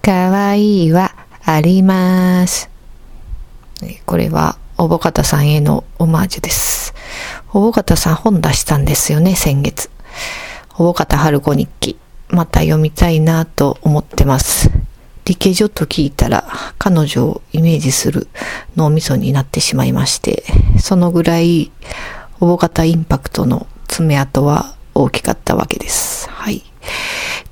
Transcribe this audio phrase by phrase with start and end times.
[0.00, 1.12] かわいいは
[1.44, 2.70] あります。
[4.06, 6.94] これは、おぼかたさんへのオマージュです。
[7.52, 9.90] おぼかたさん本出したんですよね、先月。
[10.78, 11.98] おぼかた春子日記。
[12.28, 14.83] また読みたいなと思ってます。
[15.24, 16.46] 理系女と聞いたら、
[16.78, 18.28] 彼女をイメージする
[18.76, 20.44] 脳みそになってしまいまして、
[20.78, 21.70] そのぐらい、
[22.40, 26.28] おぼかたインパクトの爪痕は大きかったわけです。
[26.28, 26.62] はい。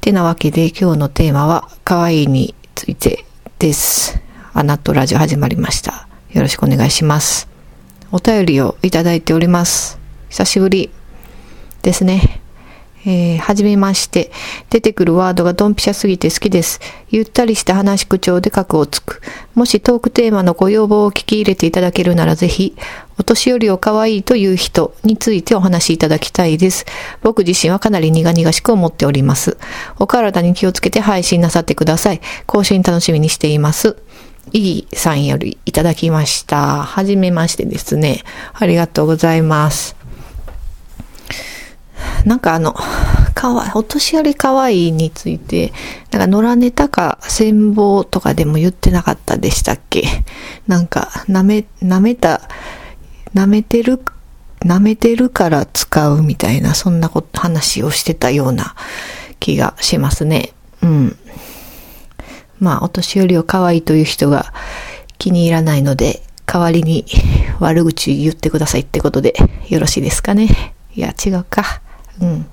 [0.01, 3.25] てなわけで今日のテーマは、可愛いについて
[3.59, 4.21] です。
[4.53, 6.09] アナとラジオ始まりました。
[6.31, 7.49] よろしくお願いします。
[8.11, 9.99] お便りをいただいております。
[10.29, 10.91] 久しぶり
[11.81, 12.32] ですね。
[13.05, 14.31] えー、はじめまして。
[14.71, 16.81] 出てくるワードがドンピシャすぎて好きです。
[17.11, 19.21] ゆったりした話口調で格をつく。
[19.55, 22.77] もしトークテーマのご要望を聞き入れていただけるならぜひ、
[23.19, 26.87] お年寄りを可愛いという人についてお話しいただきたいです。
[27.23, 29.59] 僕自身はかなり苦々しく思っております。
[29.99, 32.21] お体に気をつけて配信なさってください。
[32.47, 33.97] 更新楽しみにしています。
[34.53, 36.83] いいさんよりいただきました。
[36.83, 38.23] はじめましてですね。
[38.55, 40.02] ありがとうございます。
[42.25, 42.75] なんかあの、
[43.35, 45.73] かわい、お年寄り可愛いについて、
[46.11, 50.05] なんか野良ネタか戦望とかでも言ってなかったでしたっけ？
[50.69, 52.49] なんか、舐め、舐めた、
[53.35, 54.01] 舐めてる、
[54.61, 58.77] 舐めてるから使うみたいな、そんなこと、話をしてたような
[59.41, 60.53] 気がしますね。
[60.83, 61.17] うん。
[62.61, 64.55] まあ、お年寄りを可愛いという人が
[65.19, 67.07] 気に入らないので、代わりに
[67.59, 69.35] 悪口言ってくださいってことで
[69.69, 70.75] よろしいですかね？
[70.95, 71.82] いや、違うか。
[72.23, 72.47] うん。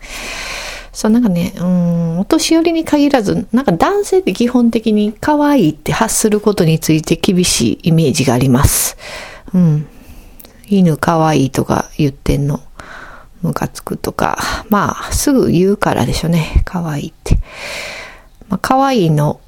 [0.92, 8.98] そう、なんかね、うん、お年寄りに限らず、なんか男性って基本的に可愛いって発することについて厳しいイメージがあります。
[9.54, 9.88] うん。
[10.68, 12.62] 犬可愛いとか言ってんの、
[13.42, 14.38] ムカつくとか、
[14.70, 16.62] まあ、すぐ言うからでしょうね。
[16.66, 17.40] 可愛いって。
[18.50, 19.40] まあ、可愛いの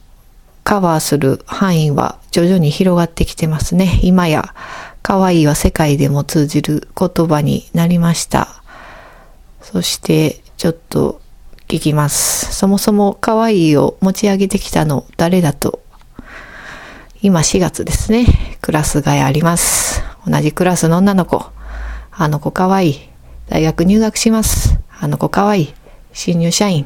[0.64, 4.00] カバーする範囲は徐々に広がってきてますね。
[4.04, 4.54] 今や、
[5.02, 8.61] 可愛いは世界でも通じる言葉になりました。
[9.62, 11.22] そして、ちょっと
[11.68, 12.54] 聞きます。
[12.54, 15.82] そもそも可愛いを持ち上げてきたの誰だと。
[17.22, 18.26] 今4月ですね。
[18.62, 20.02] クラス替えあります。
[20.28, 21.46] 同じクラスの女の子。
[22.12, 23.10] あの子可愛い。
[23.48, 24.80] 大学入学します。
[25.00, 25.74] あの子可愛い。
[26.14, 26.86] 新入社員。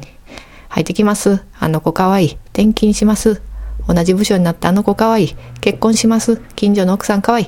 [0.68, 1.42] 入ってきます。
[1.58, 2.32] あの子可愛い。
[2.52, 3.40] 転勤します。
[3.88, 5.36] 同じ部署になったあの子可愛い。
[5.60, 6.36] 結婚します。
[6.54, 7.46] 近所の奥さん可愛い。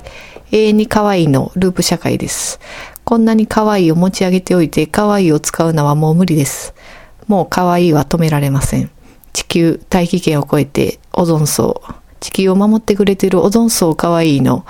[0.51, 2.59] 永遠に可愛いのループ社会です。
[3.09, 6.75] こんなに可愛いを持ち上げておいて可愛いを使うのはもう無理です。
[7.27, 8.91] もう可愛いは止められません。
[9.33, 11.83] 地球大気圏を超えてオゾン層。
[12.21, 14.67] 地球を守ってくれてるオゾン層可愛いの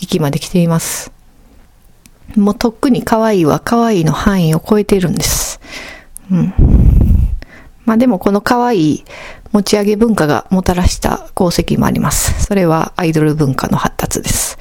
[0.00, 1.12] 域まで来ています。
[2.34, 5.60] もうとっくに可愛いは可愛いの範囲を超えているんです。
[6.30, 6.54] うん。
[7.84, 9.04] まあでもこの可愛い
[9.50, 12.42] 持ち上げ文化がもたらした功績もあります。
[12.42, 14.56] それはアイドル文化の発達です。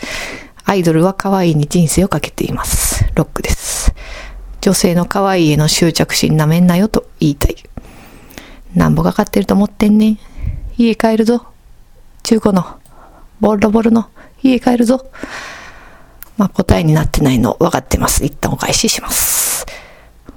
[0.66, 3.01] アイドルは可愛いに人生をかけています。
[3.16, 3.94] ロックです。
[4.62, 7.56] 女性の可愛いへの執着心なめんなよと言いたい。
[8.76, 10.20] なんぼかかってると思ってんねん。
[10.78, 11.46] 家帰るぞ。
[12.24, 12.66] 中古の、
[13.40, 14.10] ボロボロの
[14.44, 15.06] 家帰るぞ。
[16.38, 18.26] まあ答えになってないの分かってます。
[18.26, 19.66] 一旦お返しします。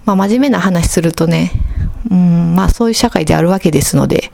[0.05, 1.51] まあ真面目な話するとね、
[2.11, 4.31] うん、まあそういう社会であるわけですので、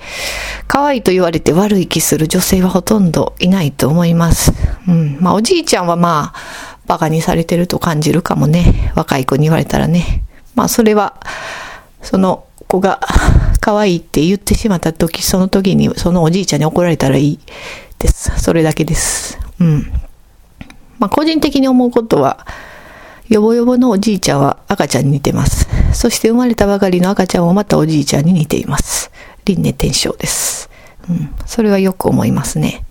[0.67, 4.53] 可愛いと言われて悪い気する女性はほとんどいないと思います。
[4.89, 8.93] うん、まあおじいちゃんはまあ、バカにされてると感じるかもね。
[8.97, 10.25] 若い子に言われたらね。
[10.57, 11.21] まあそれは、
[12.03, 12.99] その子が
[13.61, 17.39] 可愛いって言ってしまった時、その時にそのおじいちゃんに怒られたらいい
[18.01, 18.33] です。
[18.39, 19.39] それだけです。
[19.61, 19.93] うん。
[20.99, 22.45] まあ個人的に思うことは、
[23.29, 25.69] よぼよぼのおじいちゃんは赤ちゃんに似てます。
[25.93, 29.13] そして生まれたばかりの赤ちゃんもまたおじいちゃんに似ています。
[29.45, 30.69] 輪廻転生です。
[31.09, 31.33] うん。
[31.47, 32.85] それはよく思いますね。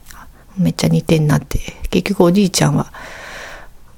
[0.57, 1.59] めっちゃ似てんなって。
[1.89, 2.93] 結局おじいちゃんは、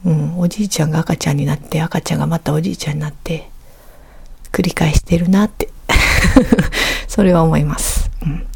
[0.06, 3.50] うん、おじいちゃんが赤ちゃんになって、赤ちゃんがまたおじいちゃんになって、
[4.51, 5.69] 繰り返してるなって。
[7.07, 8.09] それは思います。
[8.24, 8.48] うん。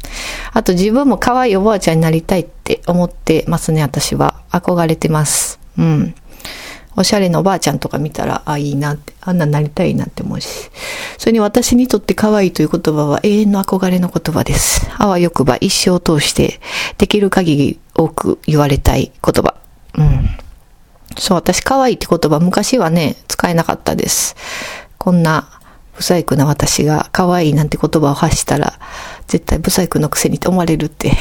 [0.52, 4.34] あと自分も可愛いおばあちゃんになりたいって思ってますね、私は。
[4.50, 5.60] 憧れてます。
[5.78, 6.14] うん。
[6.96, 10.70] おしゃれなおばあちゃんとか見たら、あ、いいなって、あんなになりたいなって思うし。
[11.18, 14.88] それに私にとって可愛いという言葉は永遠の憧れの言葉です。
[14.96, 16.58] あわよくば一生を通して、
[16.96, 19.54] できる限り多く言われたい言葉。
[19.98, 20.30] うん。
[21.18, 24.36] そう、私可愛いって言葉昔はね、使えなかったです。
[24.98, 25.48] こんな、
[25.92, 28.78] 不細工な私が可愛いなんて言葉を発したら、
[29.26, 31.12] 絶対不細工のくせにって思われるって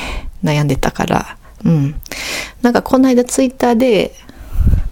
[0.43, 1.95] 悩んでたから、うん。
[2.61, 4.13] なんかこの間ツイッターで、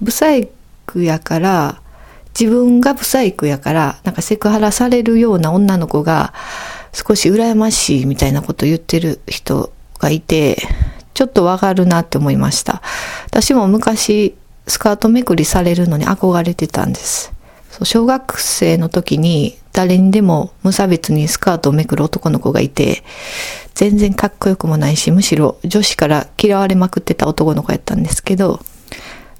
[0.02, 0.50] ブサイ
[0.86, 1.82] クやから、
[2.40, 6.34] 自分がブサイクやから、なんかセクハラされるような女の子が
[6.94, 10.58] 少し羨ましいみたいなこと言ってる人がいて、
[11.14, 12.82] ちょっとわかるなって思いました。
[13.28, 14.36] 私も昔
[14.68, 17.34] スカートめくりされるのに憧れてたんです。
[17.84, 23.04] 小学生の時に誰にでも無差別にスカートをめくる男の子がいて、
[23.74, 28.60] 全然かっこよくもないし、むしろ女子から嫌われまくってた男の子やったんですけど、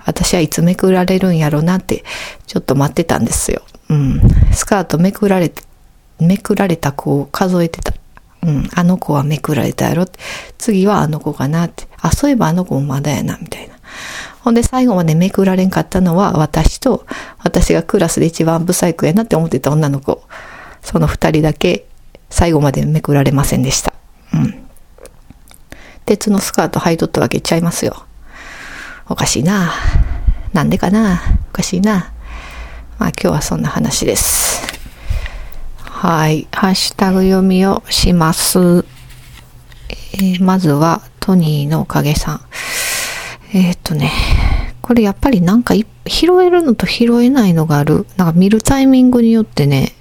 [0.06, 2.04] 私はいつめくられるんやろうなって、
[2.48, 3.62] ちょっと待ってたんですよ。
[3.90, 4.22] うん。
[4.52, 5.62] スカートめくられて、
[6.20, 7.94] めくられた子を数えてた。
[8.42, 8.70] うん。
[8.74, 10.20] あの子はめくられたやろって。
[10.58, 11.88] 次はあの子かなって。
[12.02, 13.73] あ、そういえばあの子もまだやな、みたいな。
[14.44, 17.06] ほんで最後までめくられんかったのは私と、
[17.42, 20.22] 私がクラスで一番ブサイクやなって思ってた女の子。
[20.82, 21.86] その二人だけ
[22.30, 23.94] 最後までめくられませんでした。
[24.34, 24.68] うん。
[26.06, 28.06] 鉄のスカート履いとったわけちゃいますよ。
[29.08, 29.72] おかしいな。
[30.52, 31.22] なんでかな。
[31.52, 32.12] おかしいな。
[33.00, 34.68] まあ今日はそんな話です。
[35.86, 36.50] はい。
[36.52, 38.86] ハッシュタグ読みをします。
[40.16, 42.42] えーまずはトニーのおかげさん。
[43.56, 44.12] えーっとね、
[44.82, 45.76] これやっぱりなんか
[46.08, 48.08] 拾えるのと拾えないのがある。
[48.18, 49.94] なんか見るタイミングによってね、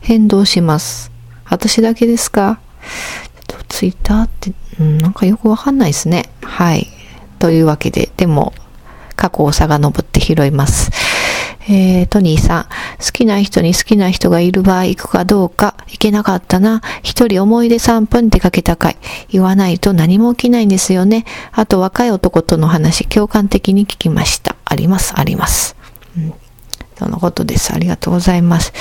[0.00, 1.10] 変動します。
[1.46, 2.60] 私だけですか？
[3.48, 6.30] ちょっとツイッターって、うん、なんかよくわかんないですね。
[6.42, 6.86] はい。
[7.38, 8.52] というわけで、でも、
[9.16, 10.90] 過去を遡って拾います。
[11.68, 12.66] えー、トニーさん、
[13.02, 16.80] 好きな人に好きな人がいる場合行くかどうか、行けなかったな。
[17.02, 18.96] 一人思い出3分出かけたかい。
[19.28, 21.24] 言わないと何も起きないんですよね。
[21.50, 24.54] あと若い男との話、共感的に聞きました。
[24.64, 25.76] あります、あります。
[26.16, 26.34] うん。
[26.96, 27.74] そのことです。
[27.74, 28.72] ありがとうございます。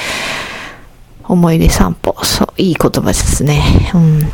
[1.24, 2.16] 思い出散歩。
[2.24, 3.92] そう、いい言葉ですね。
[3.96, 4.32] うん。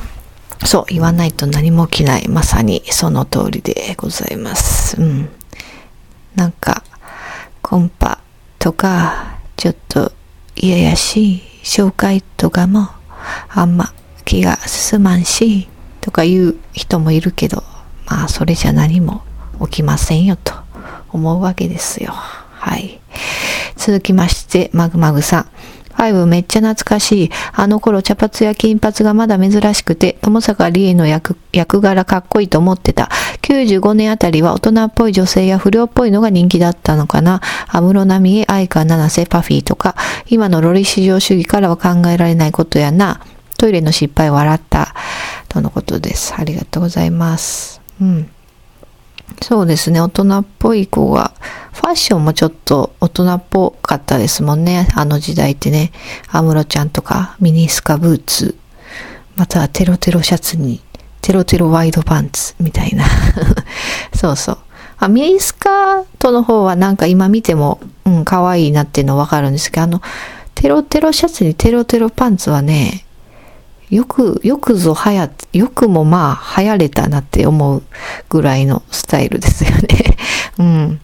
[0.66, 2.28] そう、言わないと何も起きない。
[2.28, 5.00] まさにその通りでございます。
[5.00, 5.30] うん。
[6.36, 6.84] なんか、
[7.62, 8.19] コンパ
[8.60, 10.12] とか、ちょっと
[10.56, 12.89] 嫌やし、紹介とかも、
[13.50, 13.92] あんま
[14.24, 15.68] 気が進まんし、
[16.00, 17.63] とか言う人もいるけど、
[18.06, 19.24] まあ、それじゃ何も
[19.65, 20.54] 起きませんよ、と
[21.09, 22.12] 思うわけですよ。
[22.12, 23.01] はい。
[23.75, 25.50] 続きまして、マグマグさん。
[25.98, 27.32] ファイブめっちゃ懐かしい。
[27.54, 33.10] あの頃茶髪や金髪がまだ珍しくて、友坂理恵の役役柄かっこいいと思ってた。
[33.42, 37.42] 95年あたりは大人っぽい女性や不良っぽいのが人気だったのかな。
[37.68, 39.96] 安室奈美恵、愛川七瀬、パフィーとか、
[40.28, 43.20] 今のロリ至上主義からは考えられないことやな。
[43.58, 44.94] トイレの失敗を笑った。
[45.50, 46.36] とのことです。
[46.38, 47.82] ありがとうございます。
[48.00, 48.30] うん。
[49.41, 51.33] そうですね、大人っぽい子が、
[51.74, 55.91] ファッションもちょっと大人っぽかったですもんね、あの時代ってね。
[56.29, 58.57] アムロちゃんとか、ミニスカブーツ、
[59.35, 60.81] またはテロテロシャツに、
[61.21, 63.06] テロテロワイドパンツ、みたいな。
[64.15, 64.57] そうそう。
[64.97, 70.01] あ、ミニスカートの方はなんか今見ても、うん、可愛いなっていうのわかるんですけど、あの、
[70.56, 73.06] テロテロシャツにテロテロパンツはね、
[73.89, 77.84] よく、よくぞ流行っ、よくもまあ流行れたなって思う
[78.30, 80.18] ぐらいのスタイルですよね。
[80.60, 81.01] うん。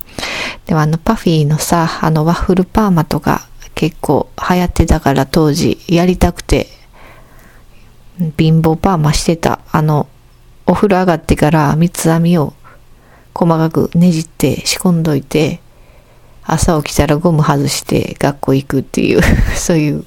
[0.66, 6.68] でもあのパフィーのさ、あのワッフルパーマとか結構流行ってたから当時やりたくて、
[8.38, 9.60] 貧乏パーマしてた。
[9.72, 10.08] あの、
[10.66, 12.54] お風呂上がってから三つ編みを
[13.34, 15.62] 細かくねじって仕込んどいて、
[16.46, 19.22] 朝起きたらゴム外して学校行くっていう、
[19.56, 20.06] そういう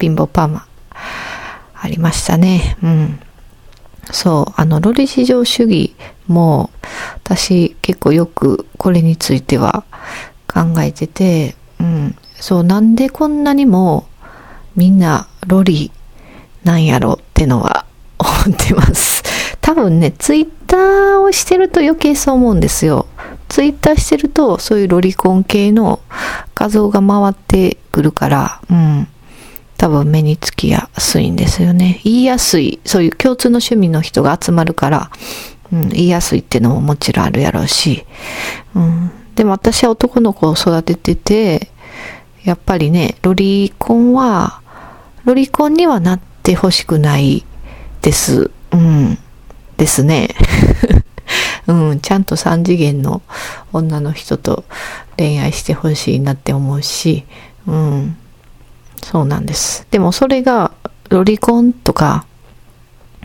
[0.00, 0.67] 貧乏パーマ。
[1.80, 2.76] ありましたね。
[2.82, 3.20] うん。
[4.10, 5.94] そう、あの、ロリ至上主義
[6.26, 6.70] も、
[7.14, 9.84] 私結構よくこれについては
[10.46, 12.16] 考えてて、うん。
[12.40, 14.06] そう、なんでこんなにも
[14.76, 15.90] みんなロリ
[16.64, 17.84] なんやろってのは
[18.18, 19.22] 思ってます。
[19.60, 23.06] 多分ね、ツイッターをしてると余計そう思うんですよ。
[23.48, 26.00] ツイッターしてるとそういうロリコン系の
[26.54, 29.08] 画像が回ってくるから、うん。
[29.78, 32.00] 多分目につきやすいんですよね。
[32.04, 35.10] 言いやすい、そういう共通の趣味の人が集まるから、
[35.72, 38.04] うん、言いやすいっていうのももちろんあるやろうし、
[38.74, 41.70] うん、でも私は男の子を育ててて、
[42.42, 44.62] やっぱりね、ロリコンは、
[45.24, 47.44] ロリコンにはなってほしくない
[48.02, 48.50] です。
[48.72, 49.16] うん、
[49.76, 50.34] ですね。
[51.68, 53.22] うん、ちゃんと三次元の
[53.72, 54.64] 女の人と
[55.16, 57.24] 恋愛してほしいなって思うし、
[57.66, 58.16] うん、
[59.02, 59.86] そうなんです。
[59.90, 60.72] でもそれが、
[61.08, 62.26] ロリコンとか、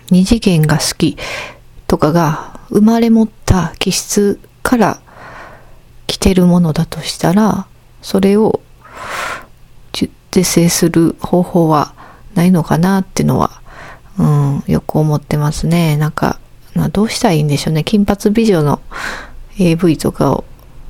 [0.10, 1.18] 二次元が好き
[1.88, 5.02] とかが生まれ持った気質から
[6.08, 7.68] 来てるものだとしたら、
[8.02, 8.62] それを
[10.34, 11.94] 是正する方法は
[12.34, 13.62] ないのかなっていうのは、
[14.18, 15.96] うん、よく思ってますね。
[15.98, 16.40] なんか、
[16.74, 17.84] まあ、どうしたらいいんでしょうね。
[17.84, 18.82] 金髪美女の
[19.60, 20.44] AV とかを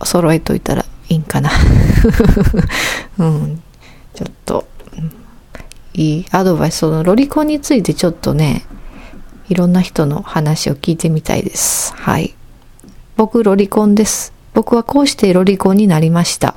[0.06, 1.50] 揃えといたらいいんかな。
[3.20, 3.62] うん。
[4.14, 4.66] ちょっと、
[5.94, 6.78] いいアドバイス。
[6.78, 8.66] そのロリコンについてちょっとね、
[9.50, 11.94] いろんな人の話を聞いてみたいです。
[11.96, 12.34] はい。
[13.16, 14.34] 僕、ロリコンです。
[14.54, 16.56] 僕はこうしてロリコンになりました。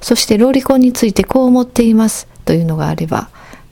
[0.00, 2.28] そしてロリコンについてこう思っています。
[2.44, 3.28] というのがあれば、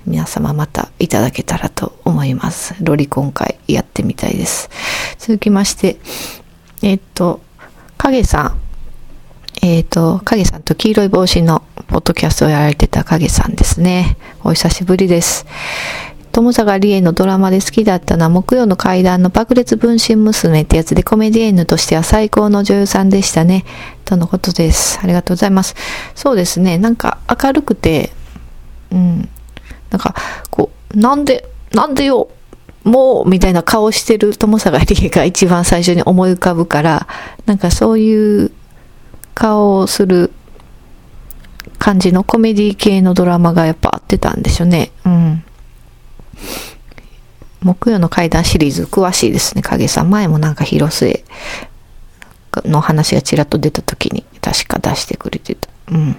[0.07, 2.75] 皆様またいただけたらと思います。
[2.81, 4.71] ロリコン会やってみたいです。
[5.19, 5.97] 続きまして、
[6.83, 7.41] えっと、
[7.99, 8.66] 影さん。
[9.63, 14.17] えっ、と、影さんと黄色い帽子のポッドキャストをやられてた影さんですね。
[14.45, 15.47] お久しぶりです。
[16.33, 23.65] 友坂理恵のドラマで好きだったのは木曜の階段の爆裂分身娘ってやつでコメディエンヌとしては最高の女優さんでしたね。
[24.05, 25.01] とのことです。
[25.03, 25.75] ありがとうございます。
[26.15, 26.77] そうですね。
[26.77, 28.13] なんか明るくて、
[28.91, 29.29] うん。
[29.91, 30.15] なんか、
[30.51, 32.29] こう、なんで、なんでよ、
[32.85, 37.07] もう、みたいな顔してる友坂理恵が一番最初に思い浮かぶから、
[37.47, 38.53] なんかそういう
[39.37, 40.33] 顔をする
[41.79, 44.91] 感じのコメディ系のドラマがやっぱ合ってたんでしょうね。
[45.05, 45.45] うん。
[47.61, 50.11] 木曜の階段シリーズ詳しいですね、影さん。
[50.11, 51.23] 前もなんか広末
[52.65, 55.69] の話がちらっと出た時に確か出してくれてた。
[55.89, 56.17] うん。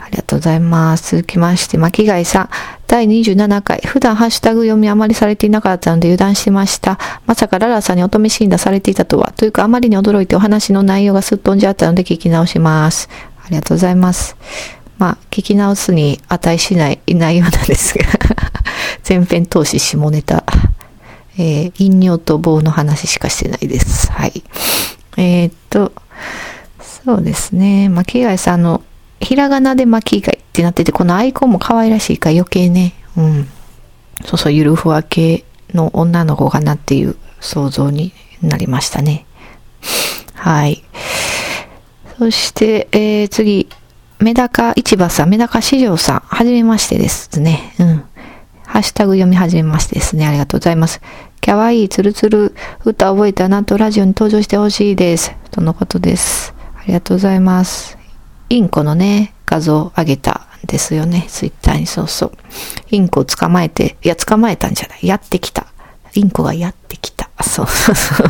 [0.00, 1.16] ありがとうございます。
[1.16, 2.48] 続きまして、巻貝さん。
[2.86, 3.80] 第27回。
[3.84, 6.98] 普段ハッシュタグ読みあまりされていなかったので油断しました。
[7.26, 9.32] まさかララさんに乙女診断されていたとは。
[9.36, 13.08] というかあまりに驚いてお話の内容がすっ飛んじゃったので聞き直します。
[13.44, 14.36] ありがとうございます。
[14.98, 18.04] まあ、聞き直すに値しない内容なんですが
[19.06, 20.44] 前編投資下ネタ、
[21.36, 24.10] えー、飲料と棒の話しかしてないです。
[24.12, 24.44] はい。
[25.16, 25.92] えー、っと、
[26.80, 27.88] そうですね。
[27.88, 28.82] 巻貝さんの、
[29.20, 33.48] ひらがなで巻貝ってなってて、このアイコンも可愛らしいから余計ね、うん。
[34.24, 39.26] そうそう、ゆるふわ系の女の子かなっていう想像になりましたね。
[40.34, 40.84] はい。
[42.18, 43.68] そして、えー、次、
[44.20, 47.74] メダカ市場さん、メダカ市場さん、はじめましてですね。
[47.80, 48.04] うん。
[48.64, 50.24] ハッシュタグ読み始めましてですね。
[50.24, 51.00] ありがとうございます。
[51.44, 55.34] かわいいツルツル歌覚えたなとラジオに登場してほしいです。
[55.50, 56.54] とのことです。
[56.76, 57.98] ありがとうございます。
[58.50, 61.26] インコのね、画像上げたんですよね。
[61.28, 62.32] ツイッターにそうそう。
[62.90, 65.06] インコを捕まえて、いや、捕まえたんじゃない。
[65.06, 65.66] やってきた。
[66.14, 67.30] インコがやってきた。
[67.42, 68.28] そうそうそう。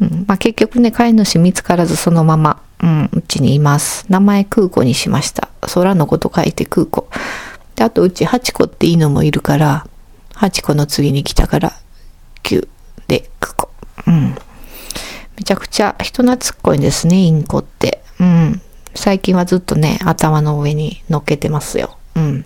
[0.02, 4.04] うん、まあ、結局ね、飼い主見つからずそのまま、うん、うちにいます。
[4.08, 5.48] 名前空子にしました。
[5.72, 7.08] 空のこと書いて空子。
[7.76, 9.86] で、あとうち八子って犬もいるから、
[10.34, 11.72] 八子の次に来たから、
[12.42, 12.68] 9
[13.08, 13.70] で空子。
[14.06, 14.34] うん。
[15.36, 18.02] めちゃくちゃ人懐っこいんですね、インコって。
[18.20, 18.60] うん。
[18.96, 21.96] 最近はずっとね、頭の上に乗っけてますよ。
[22.14, 22.44] うん。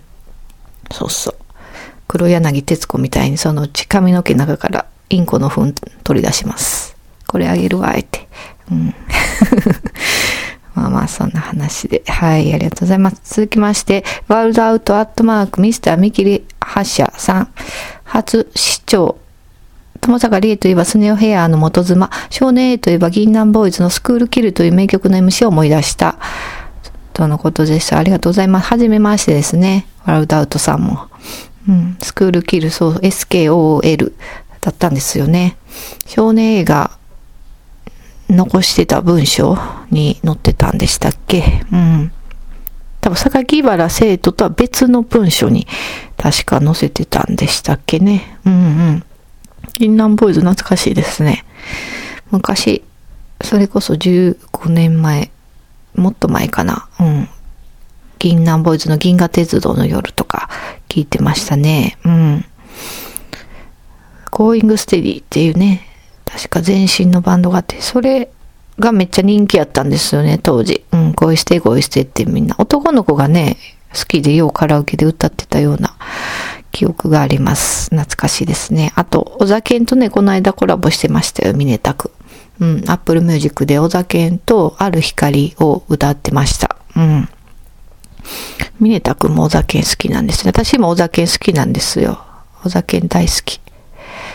[0.91, 1.35] そうそう。
[2.07, 6.97] 黒柳徹子みたいにそのうち髪の毛中からインコの糞取り出します。
[7.27, 8.27] これあげるわ、って。
[8.69, 8.93] うん。
[10.75, 12.03] まあまあ、そんな話で。
[12.07, 13.21] はい、ありがとうございます。
[13.23, 17.53] 続きまして、ワールドアウトアットマークミスター見切り発射さん、
[18.03, 19.17] 初市長、
[20.01, 26.17] 友坂理恵といえばスネオヘアーの元妻、少年 A といえば銀杏ボーイズのスクールキルという名曲の MC を思い出した。
[27.13, 27.99] とのことでした。
[27.99, 28.67] ありがとうございます。
[28.67, 29.85] はじめましてですね。
[30.05, 31.07] ワールドアウトさんも。
[31.69, 34.13] うん、スクールキル、そう、SKOL
[34.61, 35.55] だったんですよね。
[36.07, 36.97] 少年 A が
[38.27, 39.57] 残してた文章
[39.91, 41.63] に載ってたんでしたっけ？
[41.71, 42.11] うん。
[43.01, 45.67] 多分、榊原生徒とは別の文書に
[46.17, 48.39] 確か載せてたんでしたっけね。
[48.45, 48.57] うんう
[48.93, 49.03] ん。
[49.73, 51.45] 銀杏 BOYZ懐かしいですね。
[52.31, 52.83] 昔、
[53.43, 55.31] それこそ15年前、
[55.95, 56.87] もっと前かな。
[56.99, 57.29] うん。
[58.19, 60.49] 銀杏 BOYZの銀河鉄道の夜とか
[60.87, 61.97] 聞いてましたね。
[62.05, 62.45] うん。
[64.31, 65.87] GOING STEADY っていうね、
[66.25, 68.31] 確か前身のバンドがあって、それ
[68.79, 70.85] がめっちゃ人気やったんですよね、当時。
[70.91, 72.55] うん、恋して恋してってみんな。
[72.57, 73.57] 男の子がね、
[73.93, 75.95] 好きでようカラオケで歌ってたような
[76.71, 77.89] 記憶があります。
[77.89, 78.91] 懐かしいですね。
[78.95, 82.11] あと、オザケンとね、この間コラボしてましたよ、峯田くん。
[82.59, 86.77] うん、 Apple Music でオザケンとある光を歌ってました。
[86.95, 87.29] うん。
[88.79, 90.51] 峯田くんもオザケン好きなんですね。
[90.51, 92.23] 私もオザケン好きなんですよ。
[92.63, 93.59] オザケン大好き。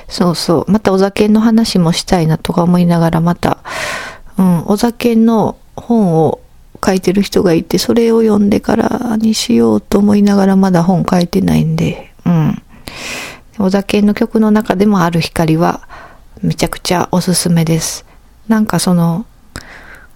[0.08, 0.70] そうそう。
[0.70, 3.58] またオザケンの話もしたいなとか思いながら、また、
[4.38, 6.40] うん、オザケンの本を
[6.84, 12.62] 書いてる人がいて、それを読んでからにしようと思いながらまだ本書いてないんで、うん。
[13.58, 15.88] お酒の曲の中でもある光は
[16.42, 18.04] めちゃくちゃおすすめです。
[18.48, 19.24] なんかその、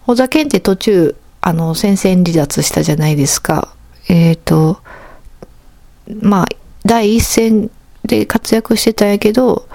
[0.06, 3.72] お酒って途中、あの、戦線離脱したじゃないですか。
[4.08, 4.82] えっ、ー、と、
[6.20, 6.46] まあ、
[6.84, 7.70] 第一線
[8.04, 9.68] で活躍してたんやけど、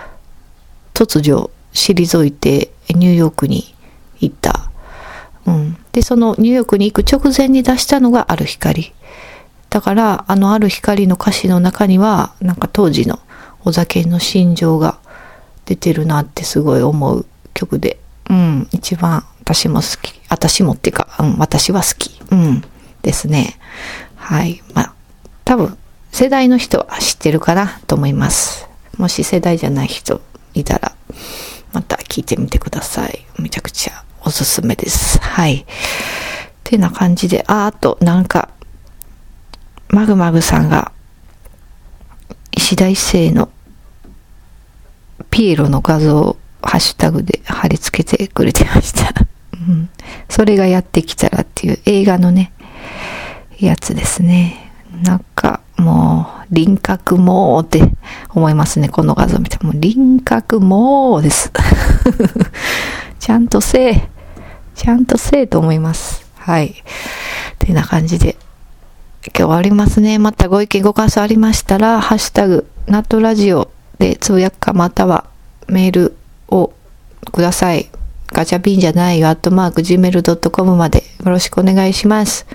[0.93, 3.73] 突如退いてニューヨークに
[4.19, 4.71] 行った。
[5.45, 5.77] うん。
[5.91, 8.93] で、そのニューヨークに行く直前に出したのがある光。
[9.69, 13.19] だから、あのある光の歌詞の中には、なんか当時の
[13.63, 14.99] お酒の心情が
[15.65, 17.99] 出てるなってすごい思う曲で。
[18.29, 18.67] うん。
[18.71, 20.21] 一番私も好き。
[20.29, 22.19] 私もっていうか、うん、私は好き。
[22.31, 22.63] うん。
[23.01, 23.57] ですね。
[24.15, 24.63] はい。
[24.73, 24.93] まあ、
[25.43, 25.77] 多分、
[26.11, 28.67] 世代の人は知ってるかなと思います。
[28.97, 30.21] もし世代じゃない人
[30.53, 30.95] いたら、
[31.73, 33.25] また聞いてみてください。
[33.37, 35.19] めちゃくちゃおすすめです。
[35.19, 35.57] はい。
[35.57, 35.65] っ
[36.63, 38.49] てな感じで、あ、あと、なんか、
[39.95, 40.91] マグマグさんが、
[42.51, 43.49] 石田一世の
[45.31, 49.13] ピエロの画像をハッシュタグで貼り付けてくれてました。
[49.53, 49.89] うん。
[50.27, 52.51] それがやってきたらっていう映画のね、
[53.57, 54.69] やつですね。
[55.01, 57.81] なんか、もう、輪郭もーって
[58.31, 58.89] 思いますね。
[58.89, 61.53] この画像見ても、輪郭もーです。
[63.17, 64.09] ちゃんとせえ。
[64.75, 66.25] ちゃんとせえと思います。
[66.35, 66.67] はい。
[66.67, 66.73] っ
[67.59, 68.35] てな感じで、
[69.27, 70.19] 今日終わりますね。
[70.19, 75.25] またご意見ご感想ありましたら、ハッシュタグ、ナットラジオでつぶやくか、または
[75.67, 76.17] メール
[76.47, 76.71] を
[77.31, 77.89] ください。
[78.27, 82.45] ガチャピンじゃないよ、アットマーク gmail.com までよろしくお願いします。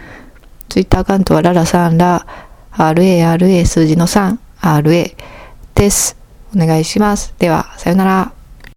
[0.69, 2.25] ツイッターアカウントはララさんら、
[2.73, 5.17] RARA 数字の3、RA
[5.75, 6.17] です。
[6.55, 7.35] お願いします。
[7.39, 8.40] では、さよなら。